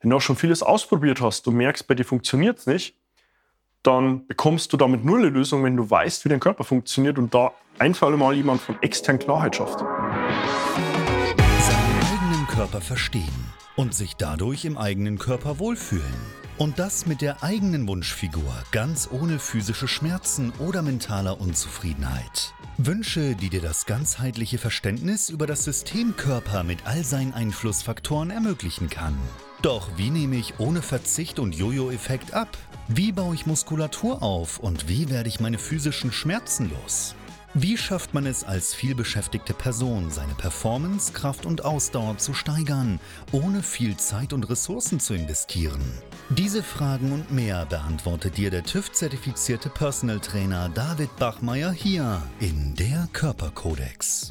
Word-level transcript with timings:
Wenn 0.00 0.10
du 0.10 0.16
auch 0.16 0.22
schon 0.22 0.36
vieles 0.36 0.62
ausprobiert 0.62 1.20
hast, 1.20 1.46
du 1.46 1.50
merkst, 1.50 1.86
bei 1.86 1.94
dir 1.94 2.04
funktioniert 2.04 2.58
es 2.58 2.66
nicht, 2.66 2.96
dann 3.82 4.26
bekommst 4.26 4.72
du 4.72 4.78
damit 4.78 5.04
nur 5.04 5.18
eine 5.18 5.28
Lösung, 5.28 5.62
wenn 5.62 5.76
du 5.76 5.90
weißt, 5.90 6.24
wie 6.24 6.30
dein 6.30 6.40
Körper 6.40 6.64
funktioniert 6.64 7.18
und 7.18 7.34
da 7.34 7.52
ein 7.78 7.94
für 7.94 8.10
Mal 8.16 8.34
jemand 8.34 8.62
von 8.62 8.80
extern 8.82 9.18
Klarheit 9.18 9.56
schafft. 9.56 9.80
Seinen 9.80 9.90
eigenen 12.14 12.46
Körper 12.46 12.80
verstehen 12.80 13.52
und 13.76 13.94
sich 13.94 14.16
dadurch 14.16 14.64
im 14.64 14.78
eigenen 14.78 15.18
Körper 15.18 15.58
wohlfühlen. 15.58 16.04
Und 16.56 16.78
das 16.78 17.04
mit 17.06 17.20
der 17.20 17.42
eigenen 17.42 17.86
Wunschfigur, 17.86 18.54
ganz 18.70 19.08
ohne 19.10 19.38
physische 19.38 19.88
Schmerzen 19.88 20.52
oder 20.58 20.80
mentaler 20.82 21.40
Unzufriedenheit. 21.40 22.54
Wünsche, 22.78 23.34
die 23.34 23.50
dir 23.50 23.60
das 23.60 23.84
ganzheitliche 23.84 24.56
Verständnis 24.56 25.28
über 25.28 25.46
das 25.46 25.64
System 25.64 26.16
Körper 26.16 26.64
mit 26.64 26.86
all 26.86 27.04
seinen 27.04 27.34
Einflussfaktoren 27.34 28.30
ermöglichen 28.30 28.88
kann. 28.88 29.18
Doch 29.62 29.90
wie 29.96 30.10
nehme 30.10 30.36
ich 30.36 30.58
ohne 30.58 30.80
Verzicht 30.80 31.38
und 31.38 31.54
Jojo-Effekt 31.54 32.32
ab? 32.32 32.56
Wie 32.88 33.12
baue 33.12 33.34
ich 33.34 33.44
Muskulatur 33.44 34.22
auf 34.22 34.58
und 34.58 34.88
wie 34.88 35.10
werde 35.10 35.28
ich 35.28 35.38
meine 35.38 35.58
physischen 35.58 36.12
Schmerzen 36.12 36.70
los? 36.70 37.14
Wie 37.52 37.76
schafft 37.76 38.14
man 38.14 38.26
es 38.26 38.42
als 38.44 38.74
vielbeschäftigte 38.74 39.52
Person, 39.52 40.10
seine 40.10 40.34
Performance, 40.34 41.12
Kraft 41.12 41.44
und 41.44 41.64
Ausdauer 41.64 42.16
zu 42.16 42.32
steigern, 42.32 43.00
ohne 43.32 43.62
viel 43.62 43.96
Zeit 43.96 44.32
und 44.32 44.48
Ressourcen 44.48 44.98
zu 44.98 45.14
investieren? 45.14 45.82
Diese 46.30 46.62
Fragen 46.62 47.12
und 47.12 47.30
mehr 47.30 47.66
beantwortet 47.66 48.36
dir 48.36 48.50
der 48.50 48.62
TÜV-zertifizierte 48.62 49.68
Personal 49.68 50.20
Trainer 50.20 50.68
David 50.68 51.14
Bachmeier 51.16 51.72
hier 51.72 52.22
in 52.38 52.76
der 52.76 53.08
Körperkodex. 53.12 54.30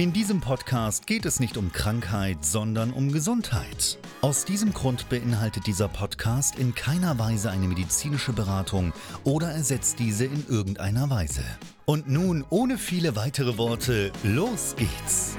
In 0.00 0.14
diesem 0.14 0.40
Podcast 0.40 1.06
geht 1.06 1.26
es 1.26 1.40
nicht 1.40 1.58
um 1.58 1.72
Krankheit, 1.72 2.42
sondern 2.42 2.90
um 2.90 3.12
Gesundheit. 3.12 3.98
Aus 4.22 4.46
diesem 4.46 4.72
Grund 4.72 5.10
beinhaltet 5.10 5.66
dieser 5.66 5.88
Podcast 5.88 6.58
in 6.58 6.74
keiner 6.74 7.18
Weise 7.18 7.50
eine 7.50 7.66
medizinische 7.68 8.32
Beratung 8.32 8.94
oder 9.24 9.48
ersetzt 9.48 9.98
diese 9.98 10.24
in 10.24 10.46
irgendeiner 10.48 11.10
Weise. 11.10 11.42
Und 11.84 12.08
nun, 12.08 12.46
ohne 12.48 12.78
viele 12.78 13.14
weitere 13.14 13.58
Worte, 13.58 14.10
los 14.22 14.74
geht's! 14.78 15.36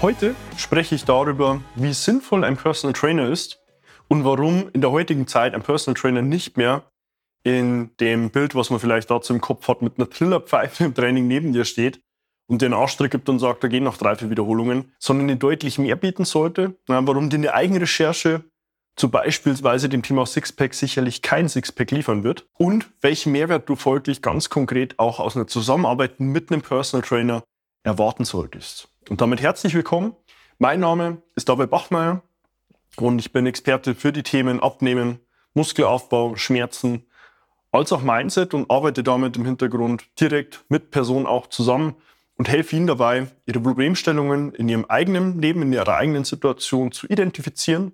Heute 0.00 0.36
spreche 0.56 0.94
ich 0.94 1.04
darüber, 1.04 1.62
wie 1.74 1.92
sinnvoll 1.92 2.44
ein 2.44 2.56
Personal 2.56 2.92
Trainer 2.92 3.28
ist 3.28 3.58
und 4.06 4.24
warum 4.24 4.70
in 4.72 4.82
der 4.82 4.92
heutigen 4.92 5.26
Zeit 5.26 5.52
ein 5.52 5.62
Personal 5.62 6.00
Trainer 6.00 6.22
nicht 6.22 6.56
mehr 6.56 6.84
in 7.46 7.90
dem 8.00 8.30
Bild, 8.30 8.56
was 8.56 8.70
man 8.70 8.80
vielleicht 8.80 9.08
dazu 9.08 9.32
im 9.32 9.40
Kopf 9.40 9.68
hat, 9.68 9.80
mit 9.80 9.98
einer 9.98 10.10
Trillerpfeife 10.10 10.82
im 10.82 10.94
Training 10.94 11.28
neben 11.28 11.52
dir 11.52 11.64
steht 11.64 12.00
und 12.48 12.60
dir 12.60 12.66
einen 12.66 12.74
Arschtritt 12.74 13.12
gibt 13.12 13.28
und 13.28 13.38
sagt, 13.38 13.62
da 13.62 13.68
gehen 13.68 13.84
noch 13.84 13.98
drei, 13.98 14.16
vier 14.16 14.30
Wiederholungen, 14.30 14.92
sondern 14.98 15.28
dir 15.28 15.36
deutlich 15.36 15.78
mehr 15.78 15.94
bieten 15.94 16.24
sollte. 16.24 16.74
Warum 16.88 17.30
dir 17.30 17.36
eine 17.36 17.54
eigene 17.54 17.82
Recherche 17.82 18.42
zu 18.96 19.12
beispielsweise 19.12 19.88
dem 19.88 20.02
Thema 20.02 20.26
Sixpack 20.26 20.74
sicherlich 20.74 21.22
kein 21.22 21.48
Sixpack 21.48 21.92
liefern 21.92 22.24
wird 22.24 22.48
und 22.58 22.90
welchen 23.00 23.30
Mehrwert 23.30 23.68
du 23.68 23.76
folglich 23.76 24.22
ganz 24.22 24.50
konkret 24.50 24.98
auch 24.98 25.20
aus 25.20 25.36
einer 25.36 25.46
Zusammenarbeit 25.46 26.18
mit 26.18 26.50
einem 26.50 26.62
Personal 26.62 27.06
Trainer 27.06 27.44
erwarten 27.84 28.24
solltest. 28.24 28.88
Und 29.08 29.20
damit 29.20 29.40
herzlich 29.40 29.72
willkommen. 29.72 30.16
Mein 30.58 30.80
Name 30.80 31.22
ist 31.36 31.48
David 31.48 31.70
Bachmeier 31.70 32.22
und 32.96 33.20
ich 33.20 33.32
bin 33.32 33.46
Experte 33.46 33.94
für 33.94 34.12
die 34.12 34.24
Themen 34.24 34.58
Abnehmen, 34.58 35.20
Muskelaufbau, 35.54 36.34
Schmerzen, 36.34 37.06
als 37.72 37.92
auch 37.92 38.02
Mindset 38.02 38.54
und 38.54 38.70
arbeite 38.70 39.02
damit 39.02 39.36
im 39.36 39.44
Hintergrund 39.44 40.04
direkt 40.20 40.64
mit 40.68 40.90
Personen 40.90 41.26
auch 41.26 41.48
zusammen 41.48 41.94
und 42.36 42.48
helfe 42.48 42.76
ihnen 42.76 42.86
dabei, 42.86 43.28
ihre 43.46 43.60
Problemstellungen 43.60 44.52
in 44.54 44.68
ihrem 44.68 44.84
eigenen 44.86 45.40
Leben, 45.40 45.62
in 45.62 45.72
ihrer 45.72 45.96
eigenen 45.96 46.24
Situation 46.24 46.92
zu 46.92 47.06
identifizieren, 47.06 47.92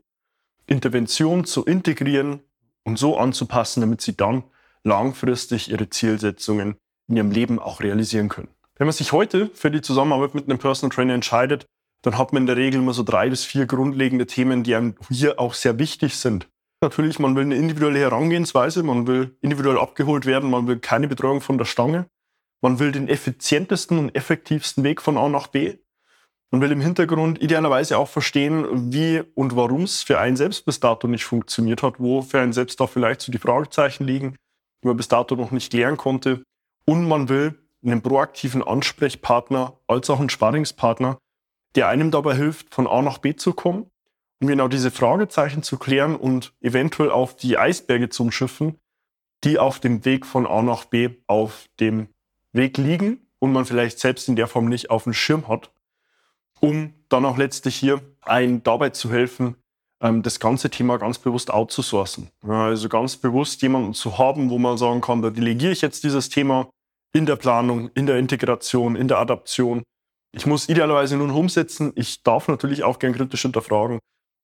Intervention 0.66 1.44
zu 1.44 1.65
integrieren 1.65 2.41
und 2.84 2.99
so 2.99 3.16
anzupassen, 3.16 3.81
damit 3.81 4.00
sie 4.00 4.16
dann 4.16 4.44
langfristig 4.84 5.71
ihre 5.71 5.88
Zielsetzungen 5.88 6.77
in 7.09 7.16
ihrem 7.16 7.31
Leben 7.31 7.59
auch 7.59 7.81
realisieren 7.81 8.28
können. 8.28 8.49
Wenn 8.77 8.87
man 8.87 8.94
sich 8.94 9.12
heute 9.12 9.50
für 9.55 9.71
die 9.71 9.82
Zusammenarbeit 9.82 10.34
mit 10.34 10.49
einem 10.49 10.59
Personal 10.59 10.94
Trainer 10.94 11.15
entscheidet, 11.15 11.66
dann 12.03 12.19
hat 12.19 12.32
man 12.32 12.43
in 12.43 12.47
der 12.47 12.56
Regel 12.56 12.81
immer 12.81 12.94
so 12.94 13.05
drei 13.05 13.31
bis 13.31 13.44
vier 13.44 13.66
grundlegende 13.66 14.27
Themen, 14.27 14.65
die 14.65 14.75
einem 14.75 14.97
hier 15.09 15.38
auch 15.38 15.55
sehr 15.55 15.78
wichtig 15.78 16.16
sind. 16.16 16.49
Natürlich, 16.82 17.20
man 17.20 17.37
will 17.37 17.44
eine 17.44 17.54
individuelle 17.54 18.00
Herangehensweise, 18.00 18.82
man 18.82 19.06
will 19.06 19.37
individuell 19.41 19.78
abgeholt 19.78 20.26
werden, 20.26 20.50
man 20.50 20.66
will 20.66 20.81
keine 20.81 21.06
Betreuung 21.06 21.41
von 21.41 21.56
der 21.56 21.65
Stange, 21.65 22.06
man 22.60 22.81
will 22.81 22.91
den 22.91 23.06
effizientesten 23.06 24.00
und 24.00 24.16
effektivsten 24.16 24.82
Weg 24.82 25.00
von 25.00 25.16
A 25.16 25.28
nach 25.28 25.47
B. 25.47 25.76
Man 26.50 26.60
will 26.60 26.72
im 26.72 26.81
Hintergrund 26.81 27.41
idealerweise 27.41 27.97
auch 27.97 28.09
verstehen, 28.09 28.93
wie 28.93 29.22
und 29.37 29.54
warum 29.54 29.84
es 29.84 30.03
für 30.03 30.19
einen 30.19 30.37
selbst 30.37 30.65
bis 30.65 30.81
dato 30.81 31.06
nicht 31.06 31.25
funktioniert 31.25 31.84
hat, 31.84 32.00
wo 32.00 32.20
für 32.20 32.41
einen 32.41 32.53
selbst 32.53 32.81
da 32.81 32.88
vielleicht 32.88 33.20
so 33.20 33.31
die 33.31 33.38
Fragezeichen 33.38 34.04
liegen, 34.04 34.34
die 34.82 34.88
man 34.88 34.97
bis 34.97 35.06
dato 35.06 35.37
noch 35.37 35.53
nicht 35.53 35.70
klären 35.70 35.97
konnte. 35.97 36.43
Und 36.84 37.06
man 37.06 37.28
will 37.28 37.60
einen 37.84 38.03
proaktiven 38.03 38.60
Ansprechpartner 38.60 39.78
als 39.87 40.10
auch 40.10 40.19
einen 40.19 40.31
Sparringspartner, 40.31 41.16
der 41.76 41.87
einem 41.87 42.10
dabei 42.10 42.34
hilft, 42.34 42.75
von 42.75 42.88
A 42.88 43.03
nach 43.03 43.19
B 43.19 43.37
zu 43.37 43.53
kommen 43.53 43.92
um 44.43 44.49
genau 44.49 44.67
diese 44.67 44.91
Fragezeichen 44.91 45.63
zu 45.63 45.79
klären 45.79 46.17
und 46.17 46.53
eventuell 46.61 47.11
auf 47.11 47.37
die 47.37 47.59
Eisberge 47.59 48.09
zu 48.09 48.25
umschiffen, 48.25 48.77
die 49.45 49.59
auf 49.59 49.79
dem 49.79 50.05
Weg 50.05 50.27
von 50.27 50.47
A 50.49 50.63
nach 50.63 50.85
B 50.85 51.11
auf 51.29 51.67
dem 51.79 52.09
Weg 52.53 52.77
liegen 52.77 53.21
und 53.39 53.53
man 53.53 53.65
vielleicht 53.65 54.01
selbst 54.01 54.29
in 54.29 54.35
der 54.35 54.49
Form 54.49 54.67
nicht 54.67 54.91
auf 54.91 55.05
dem 55.05 55.15
Schirm 55.15 55.47
hat, 55.47 55.71
um 56.59 56.93
dann 57.09 57.25
auch 57.25 57.39
letztlich 57.39 57.77
hier 57.77 58.03
ein 58.21 58.65
dabei 58.65 58.91
zu 58.91 59.13
helfen, 59.13 59.55
ähm, 60.01 60.23
das 60.23 60.41
ganze 60.41 60.71
Thema 60.71 60.99
ganz 60.99 61.21
bewusst 61.21 61.51
outzusourcen. 61.53 62.29
Also 62.47 62.89
ganz 62.89 63.17
bewusst 63.17 63.63
jemanden 63.63 63.95
zu 63.95 64.19
haben, 64.19 64.51
wo 64.51 64.59
man 64.59 64.77
sagen 64.77 65.01
kann, 65.01 65.23
da 65.23 65.31
delegiere 65.31 65.73
ich 65.73 65.83
jetzt 65.83 66.03
dieses 66.03 66.29
Thema 66.29 66.69
in 67.15 67.27
der 67.27 67.37
Planung, 67.37 67.91
in 67.95 68.07
der 68.07 68.19
Integration, 68.19 68.97
in 68.97 69.07
der 69.07 69.19
Adaption. 69.19 69.85
Ich 70.33 70.47
muss 70.47 70.69
idealerweise 70.69 71.17
nun 71.17 71.31
umsetzen. 71.31 71.93
Ich 71.95 72.25
darf 72.25 72.49
natürlich 72.49 72.83
auch 72.83 72.99
gern 72.99 73.13
kritisch 73.13 73.43
hinterfragen. 73.43 74.01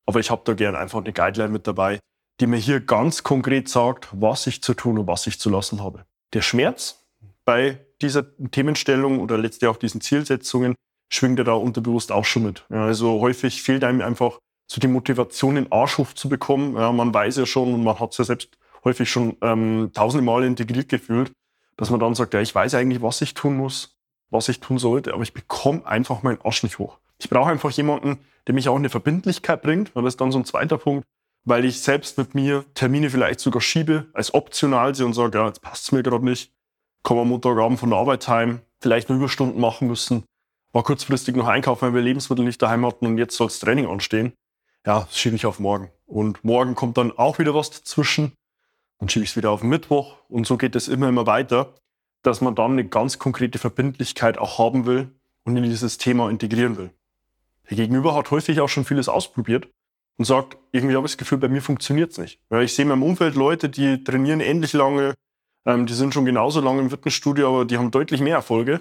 Aber 0.07 0.21
ich 0.21 0.31
habe 0.31 0.43
da 0.45 0.55
gern 0.55 0.77
einfach 0.77 1.01
eine 1.01 1.13
Guideline 1.13 1.53
mit 1.53 1.67
dabei, 1.67 1.99
die 2.41 2.47
mir 2.47 2.57
hier 2.57 2.81
ganz 2.81 3.23
konkret 3.23 3.69
sagt, 3.69 4.09
was 4.13 4.47
ich 4.47 4.63
zu 4.63 4.75
tun 4.75 4.99
und 4.99 5.07
was 5.07 5.27
ich 5.27 5.39
zu 5.39 5.51
lassen 5.51 5.83
habe. 5.83 6.05
Der 6.33 6.43
Schmerz 6.43 7.05
bei 7.45 7.85
dieser 8.01 8.37
Themenstellung 8.51 9.21
oder 9.21 9.39
letztlich 9.39 9.69
auch 9.69 9.77
diesen 9.77 10.01
Zielsetzungen 10.01 10.75
schwingt 11.11 11.39
ja 11.39 11.45
da 11.45 11.53
unterbewusst 11.53 12.13
auch 12.13 12.25
schon 12.25 12.45
mit. 12.45 12.65
Ja, 12.71 12.85
also 12.85 13.21
häufig 13.21 13.63
fehlt 13.63 13.83
einem 13.85 14.03
einfach 14.03 14.39
so 14.67 14.81
die 14.81 14.89
Motivation, 14.89 15.55
den 15.55 15.73
Arsch 15.73 15.99
zu 16.15 16.29
bekommen. 16.29 16.77
Ja, 16.77 16.93
man 16.93 17.13
weiß 17.13 17.37
ja 17.39 17.47
schon 17.47 17.73
und 17.73 17.83
man 17.83 17.99
hat 17.99 18.13
es 18.13 18.19
ja 18.19 18.25
selbst 18.25 18.59
häufig 18.85 19.11
schon 19.11 19.37
ähm, 19.41 19.91
tausende 19.95 20.25
Male 20.25 20.47
integriert 20.47 20.89
gefühlt, 20.89 21.33
dass 21.77 21.91
man 21.91 22.01
dann 22.01 22.15
sagt, 22.15 22.35
ja, 22.35 22.41
ich 22.41 22.55
weiß 22.55 22.75
eigentlich, 22.75 23.03
was 23.03 23.21
ich 23.23 23.35
tun 23.35 23.57
muss, 23.57 23.99
was 24.31 24.49
ich 24.49 24.61
tun 24.61 24.79
sollte, 24.79 25.15
aber 25.15 25.23
ich 25.23 25.33
bekomme 25.33 25.87
einfach 25.87 26.23
meinen 26.23 26.41
Arsch 26.43 26.63
nicht 26.63 26.79
hoch. 26.79 26.99
Ich 27.19 27.31
brauche 27.31 27.51
einfach 27.51 27.71
jemanden, 27.71 28.19
der 28.49 28.55
mich 28.55 28.69
auch 28.69 28.75
in 28.75 28.81
eine 28.81 28.89
Verbindlichkeit 28.89 29.63
bringt. 29.63 29.95
Und 29.95 30.05
das 30.05 30.15
ist 30.15 30.21
dann 30.21 30.33
so 30.33 30.39
ein 30.39 30.45
zweiter 30.45 30.79
Punkt, 30.79 31.07
weil 31.45 31.65
ich 31.65 31.81
selbst 31.81 32.19
mit 32.19 32.35
mir 32.35 32.65
Termine 32.75 33.11
vielleicht 33.11 33.41
sogar 33.41 33.61
schiebe, 33.61 34.07
als 34.15 34.35
optional 34.35 34.95
sie 34.95 35.05
und 35.05 35.13
sage, 35.13 35.39
ja, 35.39 35.47
jetzt 35.47 35.61
passt 35.61 35.85
es 35.85 35.93
mir 35.93 36.03
gerade 36.03 36.25
nicht. 36.25 36.51
Komme 37.03 37.21
am 37.21 37.29
Montagabend 37.29 37.79
von 37.79 37.91
der 37.91 37.99
Arbeit 37.99 38.27
heim, 38.27 38.61
vielleicht 38.81 39.11
nur 39.11 39.19
Überstunden 39.19 39.61
machen 39.61 39.87
müssen, 39.87 40.25
war 40.73 40.83
kurzfristig 40.83 41.37
noch 41.37 41.47
einkaufen, 41.47 41.87
weil 41.87 41.95
wir 41.95 42.03
Lebensmittel 42.03 42.45
nicht 42.45 42.61
daheim 42.61 42.85
hatten 42.85 43.07
und 43.07 43.19
jetzt 43.19 43.37
soll 43.37 43.49
das 43.49 43.61
Training 43.61 43.87
anstehen. 43.87 44.33
Ja, 44.87 45.01
das 45.01 45.19
schiebe 45.19 45.37
ich 45.37 45.47
auf 45.47 45.59
morgen. 45.59 45.91
Und 46.07 46.43
morgen 46.43 46.75
kommt 46.75 46.97
dann 46.97 47.13
auch 47.13 47.39
wieder 47.39 47.55
was 47.55 47.71
dazwischen. 47.71 48.33
Dann 48.99 49.09
schiebe 49.09 49.25
ich 49.25 49.31
es 49.31 49.37
wieder 49.37 49.51
auf 49.51 49.61
den 49.61 49.69
Mittwoch. 49.69 50.17
Und 50.29 50.47
so 50.47 50.57
geht 50.57 50.75
es 50.75 50.89
immer, 50.89 51.09
immer 51.09 51.27
weiter, 51.27 51.75
dass 52.23 52.41
man 52.41 52.55
dann 52.55 52.73
eine 52.73 52.89
ganz 52.89 53.19
konkrete 53.19 53.59
Verbindlichkeit 53.59 54.39
auch 54.39 54.59
haben 54.59 54.87
will 54.87 55.11
und 55.45 55.57
in 55.57 55.65
dieses 55.65 55.99
Thema 55.99 56.31
integrieren 56.31 56.77
will. 56.79 56.91
Der 57.71 57.77
Gegenüber 57.77 58.15
hat 58.15 58.31
häufig 58.31 58.61
auch 58.61 58.69
schon 58.69 58.85
vieles 58.85 59.09
ausprobiert 59.09 59.69
und 60.17 60.25
sagt, 60.25 60.57
irgendwie 60.73 60.97
habe 60.97 61.07
ich 61.07 61.13
das 61.13 61.19
Gefühl, 61.19 61.39
bei 61.39 61.49
mir 61.49 61.63
funktioniert 61.63 62.13
es 62.13 62.19
nicht. 62.19 62.41
Ja, 62.51 62.61
ich 62.61 62.75
sehe 62.75 62.85
in 62.85 62.89
meinem 62.89 63.03
Umfeld 63.03 63.35
Leute, 63.35 63.69
die 63.69 64.03
trainieren 64.03 64.41
ähnlich 64.41 64.73
lange, 64.73 65.15
ähm, 65.67 65.87
die 65.87 65.95
sind 65.95 66.15
schon 66.15 66.25
genauso 66.25 66.61
lange 66.61 66.81
im 66.81 66.91
Fitnessstudio, 66.91 67.49
aber 67.49 67.65
die 67.65 67.79
haben 67.79 67.91
deutlich 67.91 68.21
mehr 68.21 68.37
Erfolge. 68.37 68.81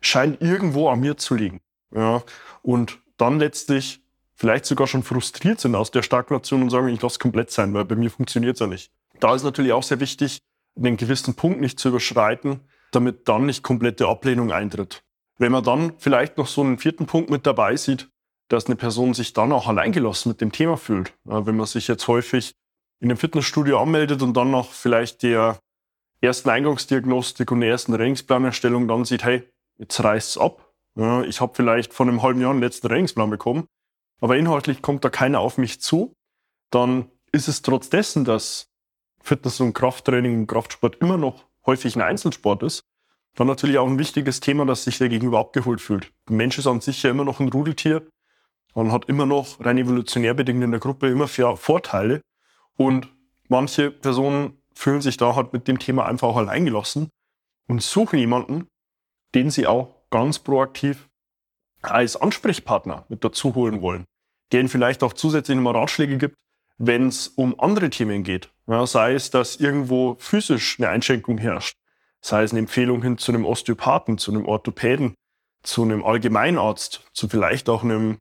Scheint 0.00 0.40
irgendwo 0.40 0.88
an 0.88 1.00
mir 1.00 1.16
zu 1.16 1.34
liegen. 1.34 1.60
Ja, 1.94 2.22
und 2.62 2.98
dann 3.18 3.38
letztlich 3.38 4.02
vielleicht 4.34 4.64
sogar 4.64 4.86
schon 4.86 5.02
frustriert 5.02 5.60
sind 5.60 5.74
aus 5.74 5.90
der 5.90 6.02
Stagnation 6.02 6.62
und 6.62 6.70
sagen, 6.70 6.88
ich 6.88 7.00
lasse 7.02 7.18
komplett 7.18 7.50
sein, 7.50 7.72
weil 7.74 7.84
bei 7.84 7.94
mir 7.94 8.10
funktioniert 8.10 8.54
es 8.54 8.60
ja 8.60 8.66
nicht. 8.66 8.90
Da 9.20 9.34
ist 9.34 9.44
natürlich 9.44 9.72
auch 9.72 9.82
sehr 9.82 10.00
wichtig, 10.00 10.40
einen 10.76 10.96
gewissen 10.96 11.34
Punkt 11.34 11.60
nicht 11.60 11.78
zu 11.78 11.90
überschreiten, 11.90 12.60
damit 12.90 13.28
dann 13.28 13.46
nicht 13.46 13.62
komplette 13.62 14.08
Ablehnung 14.08 14.50
eintritt. 14.50 15.04
Wenn 15.38 15.52
man 15.52 15.62
dann 15.62 15.92
vielleicht 15.98 16.38
noch 16.38 16.46
so 16.46 16.62
einen 16.62 16.78
vierten 16.78 17.06
Punkt 17.06 17.30
mit 17.30 17.46
dabei 17.46 17.76
sieht, 17.76 18.08
dass 18.52 18.66
eine 18.66 18.76
Person 18.76 19.14
sich 19.14 19.32
dann 19.32 19.50
auch 19.50 19.66
alleingelassen 19.66 20.30
mit 20.30 20.42
dem 20.42 20.52
Thema 20.52 20.76
fühlt. 20.76 21.14
Wenn 21.24 21.56
man 21.56 21.66
sich 21.66 21.88
jetzt 21.88 22.06
häufig 22.06 22.52
in 23.00 23.10
einem 23.10 23.16
Fitnessstudio 23.16 23.80
anmeldet 23.80 24.20
und 24.20 24.34
dann 24.34 24.50
noch 24.50 24.70
vielleicht 24.70 25.22
der 25.22 25.58
ersten 26.20 26.50
Eingangsdiagnostik 26.50 27.50
und 27.50 27.60
der 27.60 27.70
ersten 27.70 27.94
Trainingsplanerstellung 27.94 28.88
dann 28.88 29.06
sieht, 29.06 29.24
hey, 29.24 29.50
jetzt 29.78 30.04
reißt 30.04 30.30
es 30.30 30.38
ab. 30.38 30.70
ich 31.26 31.40
habe 31.40 31.54
vielleicht 31.54 31.94
vor 31.94 32.06
einem 32.06 32.22
halben 32.22 32.42
Jahr 32.42 32.50
einen 32.50 32.60
letzten 32.60 32.88
Trainingsplan 32.88 33.30
bekommen, 33.30 33.66
aber 34.20 34.36
inhaltlich 34.36 34.82
kommt 34.82 35.02
da 35.02 35.08
keiner 35.08 35.40
auf 35.40 35.56
mich 35.56 35.80
zu. 35.80 36.14
Dann 36.70 37.10
ist 37.32 37.48
es 37.48 37.62
trotz 37.62 37.88
dessen, 37.88 38.26
dass 38.26 38.68
Fitness 39.22 39.60
und 39.60 39.72
Krafttraining 39.72 40.40
und 40.40 40.46
Kraftsport 40.46 40.96
immer 40.96 41.16
noch 41.16 41.46
häufig 41.64 41.96
ein 41.96 42.02
Einzelsport 42.02 42.62
ist, 42.62 42.84
dann 43.34 43.46
natürlich 43.46 43.78
auch 43.78 43.88
ein 43.88 43.98
wichtiges 43.98 44.40
Thema, 44.40 44.66
dass 44.66 44.84
sich 44.84 44.98
der 44.98 45.08
Gegenüber 45.08 45.38
abgeholt 45.38 45.80
fühlt. 45.80 46.12
Der 46.28 46.36
Mensch 46.36 46.58
ist 46.58 46.66
an 46.66 46.82
sich 46.82 47.02
ja 47.02 47.10
immer 47.10 47.24
noch 47.24 47.40
ein 47.40 47.48
Rudeltier 47.48 48.06
und 48.72 48.92
hat 48.92 49.08
immer 49.08 49.26
noch 49.26 49.64
rein 49.64 49.78
evolutionär 49.78 50.34
bedingt 50.34 50.62
in 50.62 50.70
der 50.70 50.80
Gruppe 50.80 51.08
immer 51.08 51.28
Vorteile. 51.28 52.20
Und 52.76 53.08
manche 53.48 53.90
Personen 53.90 54.58
fühlen 54.74 55.00
sich 55.00 55.16
da 55.16 55.34
halt 55.36 55.52
mit 55.52 55.68
dem 55.68 55.78
Thema 55.78 56.06
einfach 56.06 56.28
auch 56.28 56.36
alleingelassen 56.36 57.10
und 57.68 57.82
suchen 57.82 58.18
jemanden, 58.18 58.66
den 59.34 59.50
sie 59.50 59.66
auch 59.66 59.94
ganz 60.10 60.38
proaktiv 60.38 61.08
als 61.82 62.16
Ansprechpartner 62.16 63.04
mit 63.08 63.24
dazu 63.24 63.54
holen 63.54 63.82
wollen, 63.82 64.04
der 64.52 64.60
ihnen 64.60 64.68
vielleicht 64.68 65.02
auch 65.02 65.12
zusätzlich 65.12 65.56
nochmal 65.56 65.76
Ratschläge 65.76 66.16
gibt, 66.16 66.36
wenn 66.78 67.08
es 67.08 67.28
um 67.28 67.58
andere 67.60 67.90
Themen 67.90 68.22
geht. 68.22 68.50
Ja, 68.66 68.86
sei 68.86 69.14
es, 69.14 69.30
dass 69.30 69.56
irgendwo 69.56 70.16
physisch 70.18 70.78
eine 70.78 70.88
Einschränkung 70.88 71.38
herrscht, 71.38 71.76
sei 72.20 72.44
es 72.44 72.52
eine 72.52 72.60
Empfehlung 72.60 73.02
hin 73.02 73.18
zu 73.18 73.32
einem 73.32 73.44
Osteopathen, 73.44 74.18
zu 74.18 74.30
einem 74.30 74.46
Orthopäden, 74.46 75.14
zu 75.62 75.82
einem 75.82 76.04
Allgemeinarzt, 76.04 77.04
zu 77.12 77.28
vielleicht 77.28 77.68
auch 77.68 77.82
einem 77.82 78.18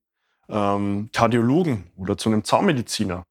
ähm, 0.52 1.10
Kardiologen 1.14 1.86
oder 1.98 2.18
zu 2.18 2.30
einem 2.30 2.44
Zahnmediziner. 2.44 3.24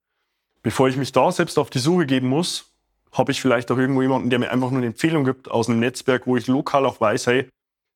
Bevor 0.62 0.88
ich 0.88 0.96
mich 0.96 1.12
da 1.12 1.30
selbst 1.30 1.58
auf 1.58 1.70
die 1.70 1.78
Suche 1.78 2.06
geben 2.06 2.28
muss, 2.28 2.72
habe 3.12 3.32
ich 3.32 3.40
vielleicht 3.40 3.70
auch 3.70 3.78
irgendwo 3.78 4.02
jemanden, 4.02 4.30
der 4.30 4.38
mir 4.38 4.50
einfach 4.50 4.70
nur 4.70 4.78
eine 4.78 4.88
Empfehlung 4.88 5.24
gibt 5.24 5.50
aus 5.50 5.68
einem 5.68 5.80
Netzwerk, 5.80 6.26
wo 6.26 6.36
ich 6.36 6.46
lokal 6.46 6.86
auch 6.86 7.00
weiß, 7.00 7.26
hey, 7.26 7.48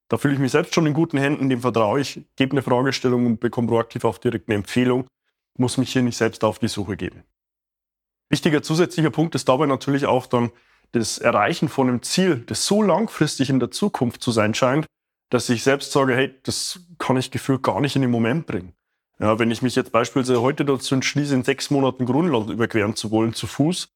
da 0.09 0.19
fühle 0.19 0.35
ich 0.35 0.41
mich 0.41 0.53
selbst 0.53 0.75
schon 0.75 0.87
in 0.87 0.95
guten 0.95 1.19
Händen, 1.19 1.49
dem 1.49 1.61
vertraue 1.61 2.01
ich, 2.01 2.21
gebe 2.37 2.53
eine 2.53 2.63
Fragestellung 2.63 3.27
und 3.27 3.41
bekomme 3.41 3.69
proaktiv 3.69 4.05
auch 4.05 4.19
direkt 4.19 4.49
eine 4.49 4.57
Empfehlung, 4.57 5.07
muss 5.57 5.79
mich 5.79 5.93
hier 5.93 6.03
nicht 6.03 6.17
selbst 6.17 6.45
auf 6.45 6.59
die 6.59 6.69
Suche 6.69 6.97
geben. 6.97 7.23
Wichtiger 8.29 8.63
zusätzlicher 8.63 9.11
Punkt 9.11 9.35
ist 9.35 9.49
dabei 9.49 9.67
natürlich 9.67 10.07
auch 10.07 10.27
dann 10.27 10.51
das 10.93 11.19
Erreichen 11.19 11.69
von 11.69 11.89
einem 11.89 12.03
Ziel, 12.03 12.43
das 12.47 12.67
so 12.67 12.83
langfristig 12.83 13.51
in 13.51 13.61
der 13.61 13.71
Zukunft 13.71 14.23
zu 14.23 14.31
sein 14.31 14.55
scheint, 14.55 14.87
dass 15.31 15.49
ich 15.49 15.63
selbst 15.63 15.93
sage, 15.93 16.15
hey, 16.15 16.35
das 16.43 16.81
kann 16.99 17.17
ich 17.17 17.31
gefühlt 17.31 17.63
gar 17.63 17.81
nicht 17.81 17.97
in 17.97 18.03
den 18.03 18.11
Moment 18.11 18.47
bringen. 18.47 18.73
Ja, 19.21 19.39
wenn 19.39 19.51
ich 19.51 19.63
mich 19.63 19.77
jetzt 19.77 19.93
beispielsweise 19.93 20.43
heute 20.43 20.65
dazu 20.65 20.95
entschließe, 20.95 21.35
in 21.35 21.45
sechs 21.45 21.71
Monaten 21.71 22.05
Grönland 22.05 22.51
überqueren 22.51 22.97
zu 22.97 23.11
wollen 23.11 23.33
zu 23.33 23.47
Fuß 23.47 23.89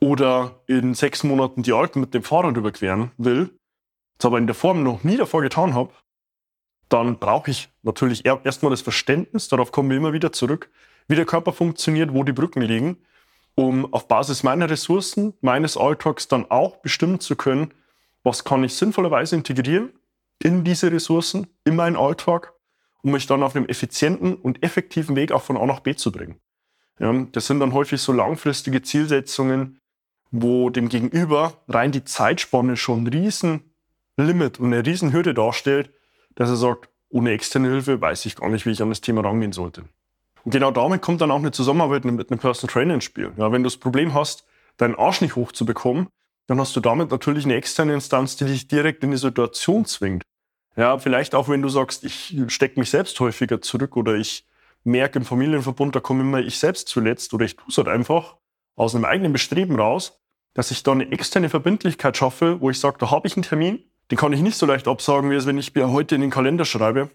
oder 0.00 0.62
in 0.66 0.94
sechs 0.94 1.22
Monaten 1.22 1.62
die 1.62 1.72
Alpen 1.72 2.00
mit 2.00 2.12
dem 2.12 2.24
Fahrrad 2.24 2.56
überqueren 2.56 3.12
will, 3.18 3.56
das 4.18 4.26
aber 4.26 4.38
in 4.38 4.46
der 4.46 4.56
Form 4.56 4.82
noch 4.82 5.04
nie 5.04 5.16
davor 5.16 5.42
getan 5.42 5.74
habe, 5.74 5.92
dann 6.88 7.18
brauche 7.18 7.50
ich 7.52 7.70
natürlich 7.82 8.26
erstmal 8.26 8.70
das 8.70 8.82
Verständnis, 8.82 9.48
darauf 9.48 9.70
kommen 9.70 9.90
wir 9.90 9.96
immer 9.96 10.12
wieder 10.12 10.32
zurück, 10.32 10.70
wie 11.06 11.16
der 11.16 11.24
Körper 11.24 11.52
funktioniert, 11.52 12.12
wo 12.12 12.24
die 12.24 12.32
Brücken 12.32 12.62
liegen, 12.62 12.98
um 13.54 13.92
auf 13.92 14.08
Basis 14.08 14.42
meiner 14.42 14.68
Ressourcen, 14.68 15.34
meines 15.40 15.76
Alltags 15.76 16.26
dann 16.26 16.50
auch 16.50 16.78
bestimmen 16.78 17.20
zu 17.20 17.36
können, 17.36 17.72
was 18.24 18.44
kann 18.44 18.64
ich 18.64 18.74
sinnvollerweise 18.74 19.36
integrieren 19.36 19.92
in 20.42 20.64
diese 20.64 20.90
Ressourcen, 20.90 21.46
in 21.64 21.76
meinen 21.76 21.96
Alltag, 21.96 22.52
um 23.02 23.12
mich 23.12 23.26
dann 23.26 23.42
auf 23.42 23.54
einem 23.54 23.66
effizienten 23.66 24.34
und 24.34 24.62
effektiven 24.62 25.16
Weg 25.16 25.32
auch 25.32 25.42
von 25.42 25.56
A 25.56 25.66
nach 25.66 25.80
B 25.80 25.94
zu 25.94 26.12
bringen. 26.12 26.36
Ja, 26.98 27.12
das 27.32 27.46
sind 27.46 27.60
dann 27.60 27.72
häufig 27.72 28.00
so 28.00 28.12
langfristige 28.12 28.82
Zielsetzungen, 28.82 29.78
wo 30.30 30.70
dem 30.70 30.88
Gegenüber 30.88 31.54
rein 31.68 31.92
die 31.92 32.04
Zeitspanne 32.04 32.76
schon 32.76 33.04
ein 33.04 33.06
Riesenlimit 33.08 34.60
und 34.60 34.72
eine 34.72 34.84
Riesenhürde 34.84 35.34
darstellt, 35.34 35.90
dass 36.34 36.48
er 36.48 36.56
sagt, 36.56 36.88
ohne 37.08 37.32
externe 37.32 37.68
Hilfe 37.68 38.00
weiß 38.00 38.24
ich 38.26 38.36
gar 38.36 38.48
nicht, 38.48 38.64
wie 38.64 38.70
ich 38.70 38.82
an 38.82 38.88
das 38.88 39.02
Thema 39.02 39.22
rangehen 39.22 39.52
sollte. 39.52 39.84
Und 40.44 40.52
genau 40.52 40.70
damit 40.70 41.02
kommt 41.02 41.20
dann 41.20 41.30
auch 41.30 41.38
eine 41.38 41.52
Zusammenarbeit 41.52 42.04
mit 42.04 42.30
einem 42.30 42.40
Personal 42.40 42.72
Trainer 42.72 42.94
ins 42.94 43.04
Spiel. 43.04 43.32
Ja, 43.36 43.52
wenn 43.52 43.62
du 43.62 43.66
das 43.66 43.76
Problem 43.76 44.14
hast, 44.14 44.46
deinen 44.78 44.94
Arsch 44.94 45.20
nicht 45.20 45.36
hochzubekommen, 45.36 46.08
dann 46.46 46.58
hast 46.58 46.74
du 46.74 46.80
damit 46.80 47.10
natürlich 47.10 47.44
eine 47.44 47.54
externe 47.54 47.94
Instanz, 47.94 48.36
die 48.36 48.46
dich 48.46 48.66
direkt 48.68 49.04
in 49.04 49.10
die 49.10 49.16
Situation 49.16 49.84
zwingt. 49.84 50.22
Ja, 50.76 50.98
vielleicht 50.98 51.34
auch, 51.34 51.48
wenn 51.48 51.62
du 51.62 51.68
sagst, 51.68 52.04
ich 52.04 52.34
stecke 52.48 52.80
mich 52.80 52.90
selbst 52.90 53.18
häufiger 53.20 53.60
zurück 53.60 53.96
oder 53.96 54.14
ich 54.14 54.46
merke 54.84 55.18
im 55.18 55.24
Familienverbund, 55.24 55.94
da 55.94 56.00
komme 56.00 56.22
immer 56.22 56.40
ich 56.40 56.58
selbst 56.58 56.88
zuletzt 56.88 57.34
oder 57.34 57.44
ich 57.44 57.56
tue 57.56 57.68
es 57.68 57.76
halt 57.76 57.88
einfach 57.88 58.36
aus 58.74 58.94
einem 58.94 59.04
eigenen 59.04 59.32
Bestreben 59.32 59.78
raus, 59.78 60.20
dass 60.54 60.70
ich 60.70 60.82
da 60.82 60.92
eine 60.92 61.10
externe 61.12 61.50
Verbindlichkeit 61.50 62.16
schaffe, 62.16 62.60
wo 62.60 62.70
ich 62.70 62.80
sage, 62.80 62.96
da 62.98 63.10
habe 63.10 63.26
ich 63.26 63.36
einen 63.36 63.42
Termin, 63.42 63.84
den 64.10 64.18
kann 64.18 64.32
ich 64.32 64.40
nicht 64.40 64.56
so 64.56 64.66
leicht 64.66 64.88
absagen, 64.88 65.30
wie 65.30 65.34
es, 65.34 65.46
wenn 65.46 65.58
ich 65.58 65.74
mir 65.74 65.90
heute 65.90 66.14
in 66.14 66.22
den 66.22 66.30
Kalender 66.30 66.64
schreibe. 66.64 67.10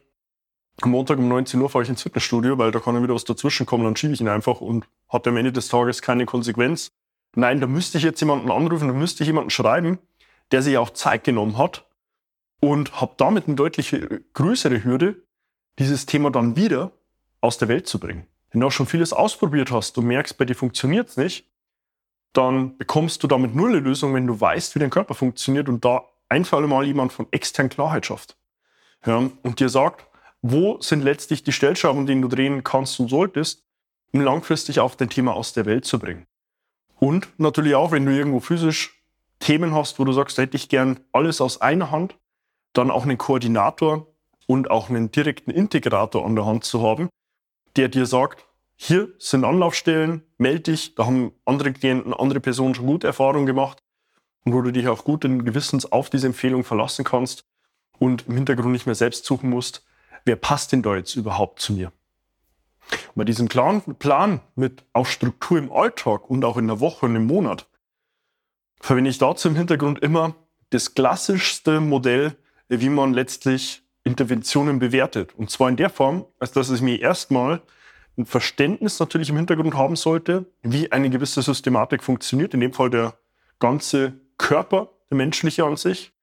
Am 0.81 0.91
Montag 0.91 1.17
um 1.17 1.27
19 1.27 1.59
Uhr 1.59 1.69
fahre 1.69 1.83
ich 1.83 1.89
ins 1.89 2.03
Fitnessstudio, 2.03 2.59
weil 2.59 2.71
da 2.71 2.79
kann 2.79 2.95
ja 2.95 3.01
wieder 3.01 3.15
was 3.15 3.25
dazwischen 3.25 3.65
kommen, 3.65 3.83
dann 3.83 3.95
schiebe 3.95 4.13
ich 4.13 4.21
ihn 4.21 4.27
einfach 4.27 4.61
und 4.61 4.87
hat 5.09 5.27
am 5.27 5.35
Ende 5.35 5.51
des 5.51 5.67
Tages 5.67 6.03
keine 6.03 6.27
Konsequenz. 6.27 6.91
Nein, 7.35 7.59
da 7.59 7.65
müsste 7.65 7.97
ich 7.97 8.03
jetzt 8.03 8.19
jemanden 8.19 8.51
anrufen, 8.51 8.87
da 8.87 8.93
müsste 8.93 9.23
ich 9.23 9.27
jemanden 9.27 9.49
schreiben, 9.49 9.97
der 10.51 10.61
sich 10.61 10.77
auch 10.77 10.91
Zeit 10.91 11.23
genommen 11.23 11.57
hat 11.57 11.86
und 12.59 12.99
habe 12.99 13.13
damit 13.17 13.47
eine 13.47 13.55
deutlich 13.55 13.95
größere 14.33 14.83
Hürde, 14.83 15.23
dieses 15.79 16.05
Thema 16.05 16.31
dann 16.31 16.55
wieder 16.55 16.91
aus 17.41 17.57
der 17.57 17.67
Welt 17.67 17.87
zu 17.87 17.99
bringen. 17.99 18.25
Wenn 18.51 18.61
du 18.61 18.67
auch 18.67 18.71
schon 18.71 18.87
vieles 18.87 19.13
ausprobiert 19.13 19.71
hast 19.71 19.97
und 19.97 20.05
merkst, 20.05 20.37
bei 20.37 20.45
dir 20.45 20.55
funktioniert 20.55 21.09
es 21.09 21.17
nicht, 21.17 21.45
dann 22.33 22.77
bekommst 22.77 23.23
du 23.23 23.27
damit 23.27 23.55
nur 23.55 23.67
eine 23.67 23.79
Lösung, 23.79 24.13
wenn 24.13 24.27
du 24.27 24.39
weißt, 24.39 24.75
wie 24.75 24.79
dein 24.79 24.89
Körper 24.89 25.13
funktioniert 25.13 25.69
und 25.69 25.83
da 25.83 26.03
ein 26.29 26.45
für 26.45 26.57
alle 26.57 26.67
Mal 26.67 26.85
jemand 26.85 27.13
von 27.13 27.27
extern 27.31 27.69
Klarheit 27.69 28.05
schafft. 28.05 28.37
Ja, 29.05 29.29
und 29.43 29.59
dir 29.59 29.69
sagt, 29.69 30.05
wo 30.41 30.79
sind 30.81 31.03
letztlich 31.03 31.43
die 31.43 31.51
Stellschrauben, 31.51 32.05
die 32.05 32.19
du 32.19 32.27
drehen 32.27 32.63
kannst 32.63 32.99
und 32.99 33.09
solltest, 33.09 33.63
um 34.11 34.21
langfristig 34.21 34.79
auch 34.79 34.95
dein 34.95 35.09
Thema 35.09 35.33
aus 35.33 35.53
der 35.53 35.65
Welt 35.65 35.85
zu 35.85 35.99
bringen. 35.99 36.25
Und 36.99 37.27
natürlich 37.37 37.75
auch, 37.75 37.91
wenn 37.91 38.05
du 38.05 38.11
irgendwo 38.11 38.39
physisch 38.39 39.01
Themen 39.39 39.73
hast, 39.73 39.99
wo 39.99 40.03
du 40.03 40.13
sagst, 40.13 40.37
da 40.37 40.43
hätte 40.43 40.57
ich 40.57 40.69
gern 40.69 40.99
alles 41.11 41.41
aus 41.41 41.61
einer 41.61 41.91
Hand, 41.91 42.17
dann 42.77 42.91
auch 42.91 43.03
einen 43.03 43.17
Koordinator 43.17 44.07
und 44.45 44.69
auch 44.69 44.89
einen 44.89 45.11
direkten 45.11 45.51
Integrator 45.51 46.25
an 46.25 46.35
der 46.35 46.45
Hand 46.45 46.63
zu 46.63 46.81
haben, 46.81 47.09
der 47.75 47.89
dir 47.89 48.05
sagt, 48.05 48.45
hier 48.75 49.09
sind 49.17 49.43
Anlaufstellen, 49.43 50.23
melde 50.37 50.71
dich, 50.71 50.95
da 50.95 51.05
haben 51.05 51.31
andere 51.45 51.73
Klienten, 51.73 52.13
andere 52.13 52.39
Personen 52.39 52.75
schon 52.75 52.85
gute 52.85 53.07
Erfahrungen 53.07 53.47
gemacht 53.47 53.79
und 54.45 54.53
wo 54.53 54.61
du 54.61 54.71
dich 54.71 54.87
auch 54.87 55.03
guten 55.03 55.43
Gewissens 55.45 55.91
auf 55.91 56.09
diese 56.09 56.27
Empfehlung 56.27 56.63
verlassen 56.63 57.03
kannst 57.03 57.43
und 57.97 58.27
im 58.27 58.35
Hintergrund 58.35 58.71
nicht 58.71 58.85
mehr 58.85 58.95
selbst 58.95 59.25
suchen 59.25 59.49
musst, 59.49 59.83
wer 60.25 60.35
passt 60.35 60.71
denn 60.71 60.83
da 60.83 60.95
jetzt 60.95 61.15
überhaupt 61.15 61.59
zu 61.59 61.73
mir? 61.73 61.91
Und 62.89 63.15
bei 63.15 63.23
diesem 63.23 63.49
klaren 63.49 63.81
Plan 63.95 64.39
mit 64.55 64.85
auch 64.93 65.07
Struktur 65.07 65.57
im 65.57 65.71
Alltag 65.71 66.29
und 66.29 66.45
auch 66.45 66.57
in 66.57 66.67
der 66.67 66.79
Woche 66.79 67.07
und 67.07 67.15
im 67.15 67.25
Monat 67.25 67.67
verwende 68.79 69.09
ich 69.09 69.17
dazu 69.17 69.47
im 69.47 69.55
Hintergrund 69.55 69.99
immer 69.99 70.35
das 70.69 70.93
klassischste 70.93 71.79
Modell, 71.79 72.37
wie 72.69 72.89
man 72.89 73.13
letztlich 73.13 73.83
Interventionen 74.03 74.79
bewertet. 74.79 75.33
Und 75.35 75.51
zwar 75.51 75.69
in 75.69 75.77
der 75.77 75.89
Form, 75.89 76.25
als 76.39 76.51
dass 76.51 76.69
es 76.69 76.81
mir 76.81 76.99
erstmal 77.01 77.61
ein 78.17 78.25
Verständnis 78.25 78.99
natürlich 78.99 79.29
im 79.29 79.37
Hintergrund 79.37 79.75
haben 79.75 79.95
sollte, 79.95 80.45
wie 80.63 80.91
eine 80.91 81.09
gewisse 81.09 81.41
Systematik 81.41 82.03
funktioniert, 82.03 82.53
in 82.53 82.61
dem 82.61 82.73
Fall 82.73 82.89
der 82.89 83.17
ganze 83.59 84.13
Körper, 84.37 84.89
der 85.09 85.17
menschliche 85.17 85.65
an 85.65 85.77
sich, 85.77 86.13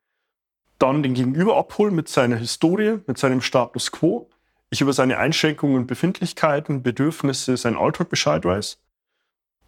dann 0.79 1.03
den 1.03 1.15
Gegenüber 1.15 1.57
abholen 1.57 1.95
mit 1.95 2.09
seiner 2.09 2.37
Historie, 2.37 2.99
mit 3.07 3.19
seinem 3.19 3.41
Status 3.41 3.93
quo, 3.93 4.29
ich 4.71 4.81
über 4.81 4.93
seine 4.93 5.19
Einschränkungen, 5.19 5.87
Befindlichkeiten, 5.87 6.83
Bedürfnisse, 6.83 7.57
seinen 7.57 7.77
Alltag 7.77 8.09
Bescheid 8.09 8.45
weiß, 8.45 8.79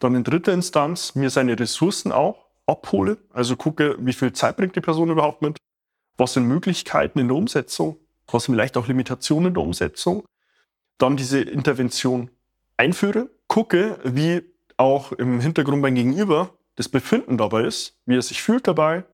dann 0.01 0.15
in 0.15 0.25
dritter 0.25 0.53
Instanz 0.53 1.15
mir 1.15 1.31
seine 1.31 1.59
Ressourcen 1.59 2.11
auch 2.11 2.47
abhole, 2.67 3.19
also 3.33 3.55
gucke, 3.57 3.97
wie 4.01 4.13
viel 4.13 4.33
Zeit 4.33 4.57
bringt 4.57 4.75
die 4.75 4.81
Person 4.81 5.11
überhaupt 5.11 5.43
mit, 5.43 5.59
was 6.17 6.35
sind 6.35 6.47
Möglichkeiten 6.47 7.19
in 7.19 7.29
der 7.29 7.37
Umsetzung, 7.37 7.99
was 8.27 8.45
sind 8.45 8.55
vielleicht 8.55 8.77
auch 8.77 8.89
Limitationen 8.89 9.49
in 9.49 9.55
der 9.55 9.63
Umsetzung, 9.63 10.25
dann 10.99 11.17
diese 11.17 11.41
Intervention 11.41 12.31
einführe, 12.77 13.31
gucke, 13.49 13.99
wie 14.05 14.43
auch 14.77 15.13
im 15.13 15.41
Hintergrund 15.41 15.83
beim 15.83 15.95
Gegenüber 15.95 16.51
das 16.77 16.89
Befinden 16.89 17.39
dabei 17.39 17.63
ist, 17.63 17.99
wie 18.07 18.17
er 18.17 18.23
sich 18.23 18.43
fühlt 18.43 18.67
dabei, 18.67 19.05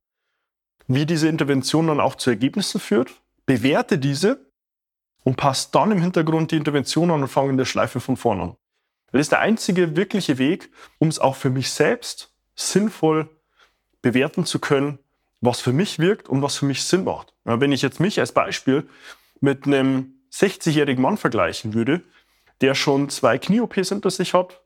wie 0.87 1.06
diese 1.06 1.28
Intervention 1.28 1.87
dann 1.87 2.00
auch 2.00 2.16
zu 2.16 2.30
Ergebnissen 2.30 2.80
führt, 2.80 3.11
bewerte 3.47 3.99
diese 3.99 4.50
und 5.25 5.37
passe 5.37 5.68
dann 5.73 5.92
im 5.92 6.02
Hintergrund 6.02 6.50
die 6.50 6.56
Intervention 6.56 7.11
an 7.11 7.23
und 7.23 7.28
fange 7.28 7.50
in 7.50 7.56
der 7.56 7.64
Schleife 7.64 8.00
von 8.00 8.16
vorne 8.16 8.42
an. 8.42 8.56
Das 9.12 9.21
ist 9.21 9.32
der 9.32 9.40
einzige 9.40 9.97
wirkliche 9.97 10.38
Weg, 10.38 10.71
um 10.99 11.09
es 11.09 11.18
auch 11.18 11.37
für 11.37 11.50
mich 11.50 11.71
selbst 11.71 12.35
sinnvoll 12.56 13.28
bewerten 14.00 14.44
zu 14.44 14.59
können 14.59 14.99
was 15.42 15.61
für 15.61 15.72
mich 15.72 15.99
wirkt 15.99 16.28
und 16.28 16.40
was 16.40 16.56
für 16.56 16.64
mich 16.64 16.84
Sinn 16.84 17.04
macht. 17.04 17.34
Wenn 17.44 17.72
ich 17.72 17.82
jetzt 17.82 18.00
mich 18.00 18.18
als 18.18 18.32
Beispiel 18.32 18.88
mit 19.40 19.66
einem 19.66 20.14
60-jährigen 20.32 21.02
Mann 21.02 21.18
vergleichen 21.18 21.75
würde, 21.75 22.02
der 22.61 22.75
schon 22.75 23.11
zwei 23.11 23.38
Knie-OPs 23.38 23.90
hinter 23.90 24.11
sich 24.11 24.32
hat, 24.32 24.62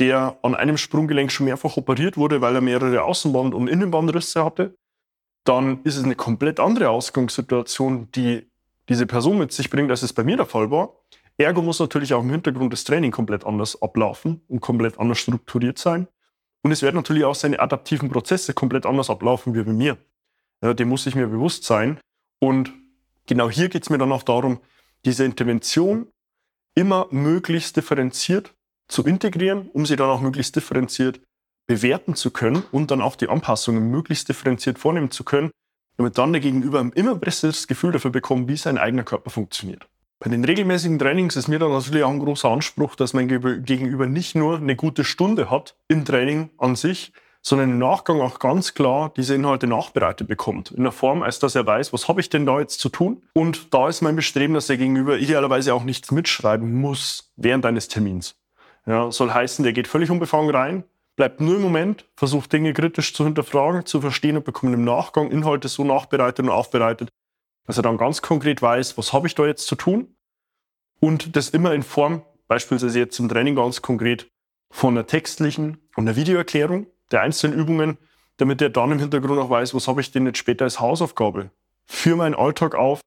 der 0.00 0.38
an 0.42 0.54
einem 0.54 0.76
Sprunggelenk 0.76 1.30
schon 1.30 1.46
mehrfach 1.46 1.76
operiert 1.76 2.16
wurde, 2.16 2.40
weil 2.40 2.54
er 2.54 2.60
mehrere 2.60 3.02
Außenband- 3.02 3.54
und 3.54 3.68
Innenbandrisse 3.68 4.44
hatte, 4.44 4.76
dann 5.44 5.82
ist 5.84 5.96
es 5.96 6.04
eine 6.04 6.16
komplett 6.16 6.60
andere 6.60 6.90
Ausgangssituation, 6.90 8.10
die 8.12 8.50
diese 8.88 9.06
Person 9.06 9.38
mit 9.38 9.52
sich 9.52 9.70
bringt, 9.70 9.90
als 9.90 10.02
es 10.02 10.12
bei 10.12 10.24
mir 10.24 10.36
der 10.36 10.46
Fall 10.46 10.70
war. 10.70 10.94
Ergo 11.36 11.62
muss 11.62 11.78
natürlich 11.78 12.12
auch 12.12 12.22
im 12.22 12.30
Hintergrund 12.30 12.72
das 12.72 12.82
Training 12.82 13.12
komplett 13.12 13.46
anders 13.46 13.80
ablaufen 13.80 14.42
und 14.48 14.60
komplett 14.60 14.98
anders 14.98 15.18
strukturiert 15.18 15.78
sein. 15.78 16.08
Und 16.62 16.72
es 16.72 16.82
werden 16.82 16.96
natürlich 16.96 17.24
auch 17.24 17.34
seine 17.34 17.60
adaptiven 17.60 18.10
Prozesse 18.10 18.52
komplett 18.52 18.86
anders 18.86 19.10
ablaufen 19.10 19.54
wie 19.54 19.62
bei 19.62 19.72
mir. 19.72 19.96
Ja, 20.62 20.74
dem 20.74 20.88
muss 20.88 21.06
ich 21.06 21.14
mir 21.14 21.28
bewusst 21.28 21.64
sein. 21.64 22.00
Und 22.40 22.72
genau 23.26 23.48
hier 23.48 23.68
geht 23.68 23.84
es 23.84 23.90
mir 23.90 23.98
dann 23.98 24.12
auch 24.12 24.22
darum, 24.22 24.60
diese 25.04 25.24
Intervention 25.24 26.08
immer 26.74 27.06
möglichst 27.10 27.76
differenziert 27.76 28.54
zu 28.88 29.04
integrieren, 29.04 29.68
um 29.72 29.86
sie 29.86 29.96
dann 29.96 30.08
auch 30.08 30.20
möglichst 30.20 30.56
differenziert 30.56 31.20
bewerten 31.66 32.14
zu 32.14 32.30
können 32.30 32.64
und 32.72 32.90
dann 32.90 33.02
auch 33.02 33.14
die 33.14 33.28
Anpassungen 33.28 33.90
möglichst 33.90 34.28
differenziert 34.28 34.78
vornehmen 34.78 35.10
zu 35.10 35.22
können, 35.22 35.50
damit 35.98 36.16
dann 36.16 36.32
der 36.32 36.40
Gegenüber 36.40 36.80
ein 36.80 36.92
immer 36.92 37.14
besseres 37.14 37.66
Gefühl 37.66 37.92
dafür 37.92 38.10
bekommt, 38.10 38.48
wie 38.48 38.56
sein 38.56 38.78
eigener 38.78 39.04
Körper 39.04 39.30
funktioniert. 39.30 39.86
Bei 40.20 40.28
den 40.28 40.44
regelmäßigen 40.44 40.98
Trainings 40.98 41.36
ist 41.36 41.46
mir 41.46 41.60
dann 41.60 41.70
natürlich 41.70 42.02
auch 42.02 42.10
ein 42.10 42.18
großer 42.18 42.48
Anspruch, 42.48 42.96
dass 42.96 43.14
mein 43.14 43.28
Gegenüber 43.28 44.06
nicht 44.06 44.34
nur 44.34 44.56
eine 44.56 44.74
gute 44.74 45.04
Stunde 45.04 45.48
hat 45.48 45.76
im 45.86 46.04
Training 46.04 46.50
an 46.58 46.74
sich, 46.74 47.12
sondern 47.40 47.70
im 47.70 47.78
Nachgang 47.78 48.20
auch 48.20 48.40
ganz 48.40 48.74
klar 48.74 49.12
diese 49.16 49.36
Inhalte 49.36 49.68
nachbereitet 49.68 50.26
bekommt. 50.26 50.72
In 50.72 50.82
der 50.82 50.90
Form, 50.90 51.22
als 51.22 51.38
dass 51.38 51.54
er 51.54 51.64
weiß, 51.64 51.92
was 51.92 52.08
habe 52.08 52.20
ich 52.20 52.30
denn 52.30 52.46
da 52.46 52.58
jetzt 52.58 52.80
zu 52.80 52.88
tun? 52.88 53.22
Und 53.32 53.72
da 53.72 53.88
ist 53.88 54.02
mein 54.02 54.16
Bestreben, 54.16 54.54
dass 54.54 54.66
der 54.66 54.76
Gegenüber 54.76 55.18
idealerweise 55.18 55.72
auch 55.72 55.84
nichts 55.84 56.10
mitschreiben 56.10 56.74
muss 56.74 57.32
während 57.36 57.64
eines 57.64 57.86
Termins. 57.86 58.34
Ja, 58.86 59.12
soll 59.12 59.30
heißen, 59.30 59.62
der 59.62 59.72
geht 59.72 59.86
völlig 59.86 60.10
unbefangen 60.10 60.50
rein, 60.50 60.82
bleibt 61.14 61.40
nur 61.40 61.56
im 61.56 61.62
Moment, 61.62 62.06
versucht 62.16 62.52
Dinge 62.52 62.72
kritisch 62.72 63.14
zu 63.14 63.22
hinterfragen, 63.22 63.86
zu 63.86 64.00
verstehen 64.00 64.36
und 64.36 64.44
bekommt 64.44 64.74
im 64.74 64.84
Nachgang 64.84 65.30
Inhalte 65.30 65.68
so 65.68 65.84
nachbereitet 65.84 66.44
und 66.44 66.50
aufbereitet, 66.50 67.08
dass 67.68 67.76
er 67.76 67.82
dann 67.82 67.98
ganz 67.98 68.22
konkret 68.22 68.62
weiß, 68.62 68.96
was 68.96 69.12
habe 69.12 69.26
ich 69.26 69.34
da 69.34 69.46
jetzt 69.46 69.66
zu 69.66 69.76
tun? 69.76 70.16
Und 71.00 71.36
das 71.36 71.50
immer 71.50 71.74
in 71.74 71.82
Form, 71.82 72.22
beispielsweise 72.48 72.98
jetzt 72.98 73.18
im 73.20 73.28
Training 73.28 73.54
ganz 73.54 73.82
konkret, 73.82 74.26
von 74.70 74.94
einer 74.94 75.06
textlichen 75.06 75.76
und 75.94 76.08
einer 76.08 76.16
Videoerklärung 76.16 76.86
der 77.12 77.20
einzelnen 77.20 77.58
Übungen, 77.58 77.98
damit 78.38 78.62
er 78.62 78.70
dann 78.70 78.90
im 78.92 78.98
Hintergrund 78.98 79.38
auch 79.38 79.50
weiß, 79.50 79.74
was 79.74 79.86
habe 79.86 80.00
ich 80.00 80.10
denn 80.10 80.24
jetzt 80.26 80.38
später 80.38 80.64
als 80.64 80.80
Hausaufgabe 80.80 81.50
für 81.86 82.16
meinen 82.16 82.34
Alltag 82.34 82.74
auf 82.74 83.00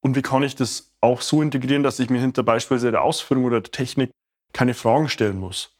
und 0.00 0.16
wie 0.16 0.22
kann 0.22 0.42
ich 0.42 0.56
das 0.56 0.92
auch 1.00 1.20
so 1.20 1.40
integrieren, 1.40 1.84
dass 1.84 2.00
ich 2.00 2.10
mir 2.10 2.20
hinter 2.20 2.42
beispielsweise 2.42 2.90
der 2.90 3.02
Ausführung 3.02 3.44
oder 3.44 3.60
der 3.60 3.70
Technik 3.70 4.10
keine 4.52 4.74
Fragen 4.74 5.08
stellen 5.08 5.38
muss. 5.38 5.76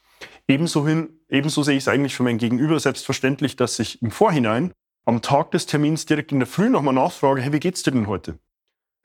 Ebenso, 0.47 0.87
hin, 0.87 1.19
ebenso 1.27 1.61
sehe 1.63 1.75
ich 1.75 1.83
es 1.83 1.87
eigentlich 1.89 2.15
für 2.15 2.23
mein 2.23 2.37
Gegenüber 2.37 2.79
selbstverständlich, 2.79 3.57
dass 3.57 3.79
ich 3.79 4.01
im 4.01 4.11
Vorhinein 4.11 4.71
am 5.09 5.23
Tag 5.23 5.49
des 5.49 5.65
Termins 5.65 6.05
direkt 6.05 6.31
in 6.31 6.39
der 6.39 6.47
Früh 6.47 6.69
nochmal 6.69 6.93
nachfrage, 6.93 7.41
hey, 7.41 7.51
wie 7.51 7.59
geht's 7.59 7.81
dir 7.81 7.89
denn 7.89 8.05
heute? 8.05 8.37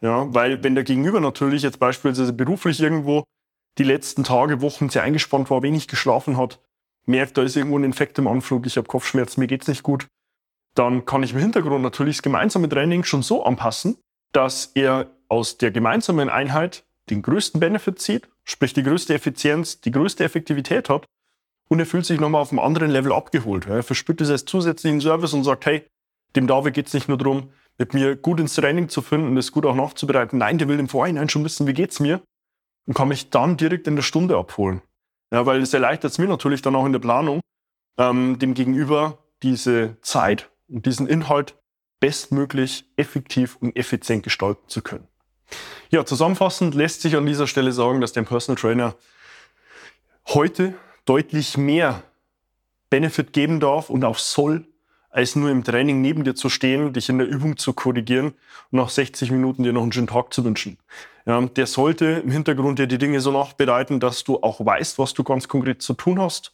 Ja, 0.03 0.33
weil 0.35 0.63
wenn 0.63 0.75
der 0.75 0.85
Gegenüber 0.85 1.19
natürlich 1.19 1.63
jetzt 1.63 1.79
beispielsweise 1.79 2.35
beruflich 2.35 2.79
irgendwo 2.79 3.25
die 3.79 3.85
letzten 3.85 4.23
Tage, 4.23 4.61
Wochen 4.61 4.91
sehr 4.91 5.03
eingespannt 5.03 5.49
war, 5.49 5.63
wenig 5.63 5.89
geschlafen 5.89 6.37
hat, 6.37 6.61
merkt, 7.07 7.39
da 7.39 7.43
ist 7.43 7.57
irgendwo 7.57 7.79
ein 7.79 7.85
Infekt 7.85 8.19
im 8.19 8.29
Anflug, 8.29 8.67
ich 8.67 8.77
habe 8.77 8.87
Kopfschmerzen, 8.87 9.41
mir 9.41 9.47
geht's 9.47 9.67
nicht 9.67 9.83
gut, 9.83 10.07
dann 10.75 11.07
kann 11.07 11.23
ich 11.23 11.33
im 11.33 11.39
Hintergrund 11.39 11.83
natürlich 11.83 12.19
das 12.19 12.23
gemeinsame 12.23 12.69
Training 12.69 13.05
schon 13.05 13.23
so 13.23 13.43
anpassen, 13.43 13.97
dass 14.33 14.73
er 14.75 15.07
aus 15.29 15.57
der 15.57 15.71
gemeinsamen 15.71 16.29
Einheit 16.29 16.85
den 17.09 17.23
größten 17.23 17.61
Benefit 17.61 17.99
zieht, 17.99 18.29
sprich 18.45 18.75
die 18.75 18.83
größte 18.83 19.15
Effizienz, 19.15 19.81
die 19.81 19.91
größte 19.91 20.23
Effektivität 20.23 20.91
hat 20.91 21.07
und 21.69 21.81
er 21.81 21.87
fühlt 21.87 22.05
sich 22.05 22.21
nochmal 22.21 22.43
auf 22.43 22.51
einem 22.51 22.59
anderen 22.59 22.91
Level 22.91 23.13
abgeholt. 23.13 23.67
Er 23.67 23.83
verspürt 23.83 24.21
es 24.21 24.31
als 24.31 24.45
zusätzlichen 24.45 25.01
Service 25.01 25.33
und 25.33 25.45
sagt, 25.45 25.65
hey, 25.65 25.87
dem 26.37 26.47
David 26.47 26.75
geht 26.75 26.87
es 26.89 26.95
nicht 26.95 27.09
nur 27.09 27.19
darum, 27.19 27.51
mit 27.79 27.95
mir 27.95 28.17
gut 28.17 28.41
ins 28.41 28.55
Training 28.55 28.89
zu 28.89 29.03
finden 29.03 29.29
und 29.29 29.37
es 29.37 29.53
gut 29.53 29.67
auch 29.67 29.75
nachzubereiten. 29.75 30.39
Nein, 30.39 30.59
der 30.59 30.69
will 30.69 30.79
im 30.79 30.89
Vorhinein 30.89 31.29
schon 31.29 31.45
wissen, 31.45 31.67
wie 31.67 31.73
geht's 31.73 32.01
mir 32.01 32.21
und 32.87 32.95
kann 32.95 33.09
mich 33.09 33.31
dann 33.31 33.57
direkt 33.57 33.87
in 33.87 33.97
der 33.97 34.03
Stunde 34.03 34.37
abholen. 34.37 34.83
Ja, 35.33 35.47
weil 35.47 35.61
es 35.61 35.75
erleichtert 35.75 36.13
es 36.13 36.19
mir 36.19 36.29
natürlich 36.29 36.63
dann 36.63 36.77
auch 36.77 36.87
in 36.87 36.93
der 36.93 37.01
Planung, 37.01 37.41
ähm, 37.99 38.39
dem 38.39 38.55
Gegenüber 38.55 39.19
diese 39.43 39.97
Zeit 40.03 40.51
und 40.69 40.87
diesen 40.87 41.07
Inhalt 41.07 41.57
bestmöglich 42.01 42.85
effektiv 42.97 43.57
und 43.61 43.77
effizient 43.77 44.23
gestalten 44.23 44.69
zu 44.69 44.83
können. 44.83 45.09
Ja, 45.91 46.05
zusammenfassend 46.05 46.75
lässt 46.75 47.03
sich 47.03 47.17
an 47.17 47.27
dieser 47.27 47.47
Stelle 47.47 47.73
sagen, 47.73 48.01
dass 48.01 48.13
der 48.13 48.23
Personal 48.23 48.61
Trainer 48.61 48.95
heute 50.29 50.75
deutlich 51.05 51.57
mehr 51.57 52.03
Benefit 52.91 53.33
geben 53.33 53.61
darf 53.61 53.91
und 53.91 54.05
auch 54.05 54.19
soll, 54.19 54.67
als 55.15 55.37
nur 55.37 55.49
im 55.49 55.63
Training 55.63 56.01
neben 56.01 56.25
dir 56.25 56.35
zu 56.35 56.49
stehen, 56.49 56.93
dich 56.93 57.09
in 57.09 57.19
der 57.19 57.29
Übung 57.29 57.57
zu 57.57 57.73
korrigieren 57.73 58.35
und 58.73 58.79
nach 58.81 58.89
60 58.89 59.31
Minuten 59.31 59.63
dir 59.63 59.73
noch 59.73 59.83
einen 59.83 59.93
schönen 59.93 60.09
Tag 60.09 60.35
zu 60.35 60.45
wünschen. 60.45 60.77
Ja, 61.25 61.41
der 61.41 61.69
sollte 61.69 62.23
im 62.25 62.33
Hintergrund 62.33 62.81
dir 62.81 62.89
die 62.89 62.99
Dinge 62.99 63.21
so 63.21 63.31
nachbereiten, 63.31 64.01
dass 64.01 64.25
du 64.25 64.43
auch 64.43 64.67
weißt, 64.67 64.99
was 64.99 65.15
du 65.15 65.23
ganz 65.23 65.47
konkret 65.47 65.83
zu 65.83 65.95
tun 65.95 66.21
hast. 66.21 66.53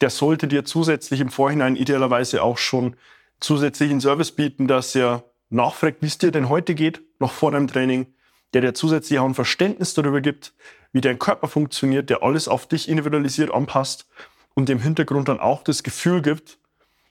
Der 0.00 0.10
sollte 0.10 0.48
dir 0.48 0.64
zusätzlich 0.64 1.20
im 1.20 1.28
Vorhinein 1.28 1.76
idealerweise 1.76 2.42
auch 2.42 2.58
schon 2.58 2.96
zusätzlichen 3.38 4.00
Service 4.00 4.32
bieten, 4.32 4.66
dass 4.66 4.96
er 4.96 5.22
nachfragt, 5.48 5.98
wie 6.00 6.06
es 6.06 6.18
dir 6.18 6.32
denn 6.32 6.48
heute 6.48 6.74
geht, 6.74 7.00
noch 7.20 7.30
vor 7.30 7.52
deinem 7.52 7.68
Training, 7.68 8.08
der 8.54 8.62
dir 8.62 8.74
zusätzlich 8.74 9.20
auch 9.20 9.24
ein 9.24 9.34
Verständnis 9.34 9.94
darüber 9.94 10.20
gibt, 10.20 10.52
wie 10.92 11.00
dein 11.00 11.20
Körper 11.20 11.46
funktioniert, 11.46 12.10
der 12.10 12.24
alles 12.24 12.48
auf 12.48 12.66
dich 12.66 12.88
individualisiert 12.88 13.54
anpasst 13.54 14.08
und 14.54 14.68
dem 14.68 14.80
Hintergrund 14.80 15.28
dann 15.28 15.38
auch 15.38 15.62
das 15.62 15.84
Gefühl 15.84 16.22
gibt, 16.22 16.58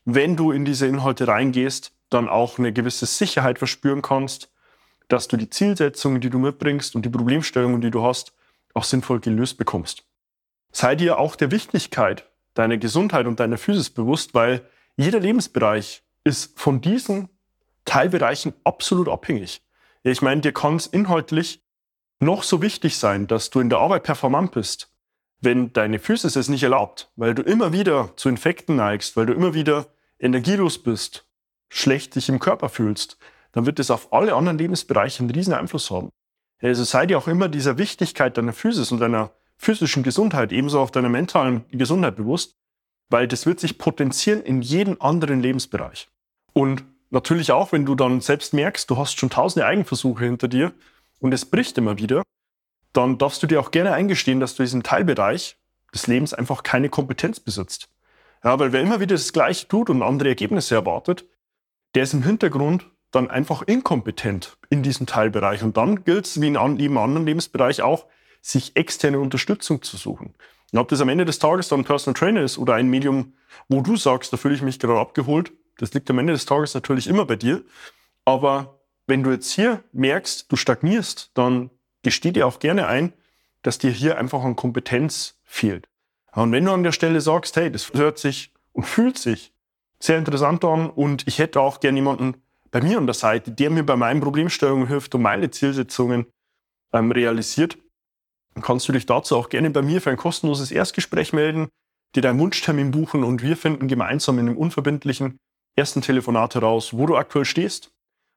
wenn 0.05 0.35
du 0.35 0.51
in 0.51 0.65
diese 0.65 0.87
Inhalte 0.87 1.27
reingehst, 1.27 1.93
dann 2.09 2.27
auch 2.27 2.59
eine 2.59 2.73
gewisse 2.73 3.05
Sicherheit 3.05 3.57
verspüren 3.57 4.01
kannst, 4.01 4.51
dass 5.07 5.27
du 5.27 5.37
die 5.37 5.49
Zielsetzungen, 5.49 6.21
die 6.21 6.29
du 6.29 6.39
mitbringst 6.39 6.95
und 6.95 7.05
die 7.05 7.09
Problemstellungen, 7.09 7.81
die 7.81 7.91
du 7.91 8.03
hast, 8.03 8.33
auch 8.73 8.83
sinnvoll 8.83 9.19
gelöst 9.19 9.57
bekommst. 9.57 10.05
Sei 10.71 10.95
dir 10.95 11.19
auch 11.19 11.35
der 11.35 11.51
Wichtigkeit 11.51 12.29
deiner 12.53 12.77
Gesundheit 12.77 13.27
und 13.27 13.39
deiner 13.39 13.57
Physis 13.57 13.89
bewusst, 13.89 14.33
weil 14.33 14.67
jeder 14.95 15.19
Lebensbereich 15.19 16.03
ist 16.23 16.59
von 16.59 16.81
diesen 16.81 17.29
Teilbereichen 17.85 18.53
absolut 18.63 19.09
abhängig. 19.09 19.61
Ich 20.03 20.21
meine, 20.21 20.41
dir 20.41 20.53
kann 20.53 20.75
es 20.75 20.87
inhaltlich 20.87 21.63
noch 22.19 22.43
so 22.43 22.61
wichtig 22.61 22.97
sein, 22.97 23.27
dass 23.27 23.49
du 23.49 23.59
in 23.59 23.69
der 23.69 23.79
Arbeit 23.79 24.03
performant 24.03 24.51
bist, 24.51 24.92
wenn 25.43 25.73
deine 25.73 25.99
Physis 25.99 26.35
es 26.35 26.49
nicht 26.49 26.63
erlaubt, 26.63 27.11
weil 27.15 27.35
du 27.35 27.41
immer 27.41 27.73
wieder 27.73 28.15
zu 28.15 28.29
Infekten 28.29 28.75
neigst, 28.75 29.17
weil 29.17 29.25
du 29.25 29.33
immer 29.33 29.53
wieder 29.53 29.87
energielos 30.19 30.81
bist, 30.81 31.25
schlecht 31.69 32.15
dich 32.15 32.29
im 32.29 32.39
Körper 32.39 32.69
fühlst, 32.69 33.17
dann 33.51 33.65
wird 33.65 33.79
es 33.79 33.91
auf 33.91 34.13
alle 34.13 34.33
anderen 34.33 34.57
Lebensbereiche 34.57 35.19
einen 35.19 35.31
riesen 35.31 35.53
Einfluss 35.53 35.91
haben. 35.91 36.09
Also 36.61 36.83
sei 36.83 37.05
dir 37.05 37.17
auch 37.17 37.27
immer 37.27 37.49
dieser 37.49 37.77
Wichtigkeit 37.77 38.37
deiner 38.37 38.53
Physis 38.53 38.91
und 38.91 38.99
deiner 38.99 39.31
physischen 39.57 40.01
Gesundheit, 40.03 40.51
ebenso 40.51 40.79
auf 40.79 40.91
deiner 40.91 41.09
mentalen 41.09 41.65
Gesundheit 41.71 42.15
bewusst, 42.15 42.55
weil 43.09 43.27
das 43.27 43.45
wird 43.45 43.59
sich 43.59 43.77
potenzieren 43.77 44.41
in 44.41 44.61
jedem 44.61 44.97
anderen 45.01 45.41
Lebensbereich. 45.41 46.07
Und 46.53 46.83
natürlich 47.09 47.51
auch, 47.51 47.71
wenn 47.71 47.85
du 47.85 47.95
dann 47.95 48.21
selbst 48.21 48.53
merkst, 48.53 48.89
du 48.89 48.97
hast 48.97 49.19
schon 49.19 49.29
tausende 49.29 49.65
Eigenversuche 49.65 50.25
hinter 50.25 50.47
dir, 50.47 50.71
und 51.19 51.33
es 51.33 51.45
bricht 51.45 51.77
immer 51.77 51.97
wieder, 51.97 52.23
dann 52.93 53.17
darfst 53.17 53.43
du 53.43 53.47
dir 53.47 53.59
auch 53.59 53.71
gerne 53.71 53.93
eingestehen, 53.93 54.39
dass 54.39 54.55
du 54.55 54.63
in 54.63 54.67
diesem 54.67 54.83
Teilbereich 54.83 55.57
des 55.93 56.07
Lebens 56.07 56.33
einfach 56.33 56.63
keine 56.63 56.89
Kompetenz 56.89 57.39
besitzt. 57.39 57.89
Ja, 58.43 58.59
weil 58.59 58.71
wer 58.71 58.81
immer 58.81 58.99
wieder 58.99 59.15
das 59.15 59.33
Gleiche 59.33 59.67
tut 59.67 59.89
und 59.89 60.01
andere 60.01 60.29
Ergebnisse 60.29 60.75
erwartet, 60.75 61.25
der 61.95 62.03
ist 62.03 62.13
im 62.13 62.23
Hintergrund 62.23 62.85
dann 63.11 63.29
einfach 63.29 63.61
inkompetent 63.61 64.57
in 64.69 64.83
diesem 64.83 65.05
Teilbereich. 65.05 65.63
Und 65.63 65.77
dann 65.77 66.03
gilt 66.03 66.25
es, 66.25 66.41
wie 66.41 66.47
in 66.47 66.77
jedem 66.77 66.97
anderen 66.97 67.25
Lebensbereich 67.25 67.81
auch, 67.81 68.05
sich 68.41 68.75
externe 68.75 69.19
Unterstützung 69.19 69.81
zu 69.81 69.97
suchen. 69.97 70.33
Und 70.71 70.79
ob 70.79 70.89
das 70.89 71.01
am 71.01 71.09
Ende 71.09 71.23
des 71.23 71.39
Tages 71.39 71.69
dann 71.69 71.81
ein 71.81 71.85
Personal 71.85 72.19
Trainer 72.19 72.41
ist 72.41 72.57
oder 72.57 72.73
ein 72.73 72.89
Medium, 72.89 73.33
wo 73.69 73.81
du 73.81 73.95
sagst, 73.95 74.33
da 74.33 74.37
fühle 74.37 74.55
ich 74.55 74.63
mich 74.63 74.79
gerade 74.79 74.99
abgeholt, 74.99 75.53
das 75.77 75.93
liegt 75.93 76.09
am 76.09 76.19
Ende 76.19 76.33
des 76.33 76.45
Tages 76.45 76.73
natürlich 76.73 77.07
immer 77.07 77.25
bei 77.25 77.35
dir. 77.35 77.63
Aber 78.25 78.79
wenn 79.07 79.23
du 79.23 79.31
jetzt 79.31 79.51
hier 79.51 79.83
merkst, 79.91 80.51
du 80.51 80.55
stagnierst, 80.55 81.31
dann 81.35 81.69
gesteh 82.03 82.31
dir 82.31 82.47
auch 82.47 82.59
gerne 82.59 82.87
ein, 82.87 83.13
dass 83.63 83.77
dir 83.77 83.91
hier 83.91 84.17
einfach 84.17 84.43
an 84.43 84.55
Kompetenz 84.55 85.39
fehlt. 85.43 85.87
Und 86.33 86.51
wenn 86.51 86.65
du 86.65 86.71
an 86.71 86.83
der 86.83 86.91
Stelle 86.91 87.21
sagst, 87.21 87.55
hey, 87.55 87.71
das 87.71 87.93
hört 87.93 88.17
sich 88.17 88.53
und 88.73 88.85
fühlt 88.85 89.17
sich 89.17 89.53
sehr 89.99 90.17
interessant 90.17 90.65
an 90.65 90.89
und 90.89 91.27
ich 91.27 91.39
hätte 91.39 91.61
auch 91.61 91.79
gerne 91.79 91.97
jemanden 91.97 92.35
bei 92.71 92.81
mir 92.81 92.97
an 92.97 93.05
der 93.05 93.13
Seite, 93.13 93.51
der 93.51 93.69
mir 93.69 93.85
bei 93.85 93.95
meinen 93.95 94.19
Problemstellungen 94.19 94.87
hilft 94.87 95.15
und 95.15 95.21
meine 95.21 95.51
Zielsetzungen 95.51 96.25
ähm, 96.91 97.11
realisiert, 97.11 97.77
dann 98.53 98.63
kannst 98.63 98.87
du 98.87 98.91
dich 98.91 99.05
dazu 99.05 99.37
auch 99.37 99.49
gerne 99.49 99.69
bei 99.69 99.81
mir 99.81 100.01
für 100.01 100.09
ein 100.09 100.17
kostenloses 100.17 100.71
Erstgespräch 100.71 101.33
melden, 101.33 101.69
dir 102.15 102.21
deinen 102.21 102.39
Wunschtermin 102.39 102.91
buchen 102.91 103.23
und 103.23 103.41
wir 103.41 103.55
finden 103.55 103.87
gemeinsam 103.87 104.39
in 104.39 104.47
einem 104.47 104.57
unverbindlichen 104.57 105.37
ersten 105.75 106.01
Telefonat 106.01 106.55
heraus, 106.55 106.93
wo 106.93 107.05
du 107.05 107.15
aktuell 107.15 107.45
stehst, 107.45 107.92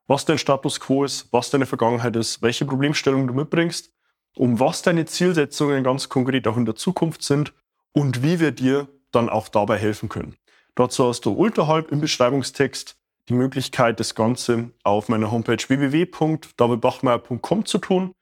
was 0.06 0.24
dein 0.24 0.38
Status 0.38 0.80
quo 0.80 1.04
ist, 1.04 1.32
was 1.32 1.50
deine 1.50 1.66
Vergangenheit 1.66 2.16
ist, 2.16 2.42
welche 2.42 2.64
Problemstellungen 2.64 3.26
du 3.26 3.34
mitbringst, 3.34 3.92
um 4.36 4.60
was 4.60 4.82
deine 4.82 5.06
Zielsetzungen 5.06 5.82
ganz 5.82 6.08
konkret 6.08 6.46
auch 6.46 6.56
in 6.56 6.64
der 6.64 6.76
Zukunft 6.76 7.22
sind 7.22 7.52
und 7.92 8.22
wie 8.22 8.40
wir 8.40 8.52
dir 8.52 8.88
dann 9.10 9.28
auch 9.28 9.48
dabei 9.48 9.78
helfen 9.78 10.08
können. 10.08 10.36
Dazu 10.74 11.08
hast 11.08 11.24
du 11.24 11.32
unterhalb 11.32 11.90
im 11.90 12.00
Beschreibungstext 12.00 12.96
die 13.28 13.34
Möglichkeit, 13.34 13.98
das 13.98 14.14
Ganze 14.14 14.70
auf 14.84 15.08
meiner 15.08 15.30
Homepage 15.30 15.56
www.davidbachmeier.com 15.56 17.64
zu 17.64 17.78
tun 17.78 18.12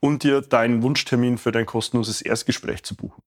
und 0.00 0.22
dir 0.22 0.40
deinen 0.40 0.82
Wunschtermin 0.82 1.38
für 1.38 1.52
dein 1.52 1.66
kostenloses 1.66 2.22
Erstgespräch 2.22 2.82
zu 2.82 2.96
buchen. 2.96 3.22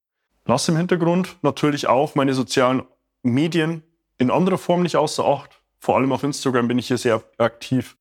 Lass 0.46 0.68
im 0.68 0.78
Hintergrund 0.78 1.38
natürlich 1.44 1.88
auch 1.88 2.16
meine 2.16 2.34
sozialen 2.34 2.84
Medien 3.22 3.84
in 4.18 4.32
anderer 4.32 4.58
Form 4.58 4.82
nicht 4.82 4.96
außer 4.96 5.26
Acht. 5.26 5.62
Vor 5.78 5.98
allem 5.98 6.12
auf 6.12 6.24
Instagram 6.24 6.68
bin 6.68 6.80
ich 6.80 6.88
hier 6.88 6.98
sehr 6.98 7.24
aktiv 7.38 7.98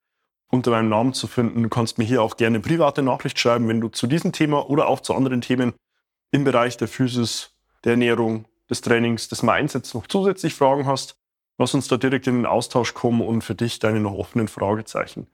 unter 0.51 0.71
meinem 0.73 0.89
Namen 0.89 1.13
zu 1.13 1.27
finden. 1.27 1.63
Du 1.63 1.69
kannst 1.69 1.99
mir 1.99 2.05
hier 2.05 2.23
auch 2.23 2.37
gerne 2.37 2.61
private 2.61 3.03
Nachricht 3.03 3.39
schreiben, 3.39 3.69
wenn 3.69 3.81
du 3.81 3.89
zu 3.89 4.07
diesem 4.07 4.33
Thema 4.33 4.69
oder 4.69 4.89
auch 4.89 5.01
zu 5.01 5.15
anderen 5.15 5.41
Themen 5.41 5.75
im 6.33 6.45
Bereich 6.45 6.77
der 6.77 6.89
Physis, 6.89 7.55
der 7.85 7.93
Ernährung, 7.93 8.47
des 8.69 8.81
Trainings, 8.83 9.29
des 9.29 9.43
Mindsets 9.43 9.95
noch 9.95 10.07
zusätzlich 10.07 10.55
Fragen 10.55 10.87
hast. 10.87 11.17
Lass 11.59 11.75
uns 11.75 11.89
da 11.89 11.97
direkt 11.97 12.27
in 12.27 12.37
den 12.37 12.47
Austausch 12.47 12.95
kommen 12.95 13.21
und 13.21 13.43
für 13.43 13.55
dich 13.55 13.81
deine 13.81 14.01
noch 14.01 14.15
offenen 14.15 14.49
Fragezeichen 14.49 15.27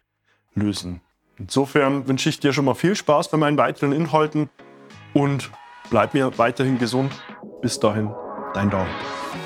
lösen. 0.55 1.01
Insofern 1.39 2.09
wünsche 2.09 2.31
ich 2.31 2.41
dir 2.41 2.53
schon 2.53 2.65
mal 2.65 2.75
viel 2.75 2.97
Spaß 2.97 3.31
bei 3.31 3.37
meinen 3.37 3.59
weiteren 3.59 3.93
Inhalten 3.93 4.49
und 5.13 5.51
bleib 5.91 6.15
mir 6.15 6.37
weiterhin 6.39 6.79
gesund. 6.79 7.13
Bis 7.61 7.79
dahin, 7.79 8.11
dein 8.55 8.71
David. 8.71 9.46